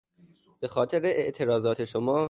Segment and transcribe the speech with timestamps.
[0.59, 2.19] به خاطر اعتراضات شما...